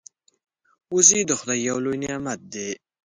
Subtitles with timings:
[0.93, 2.69] وزې د خدای یو لوی نعمت دی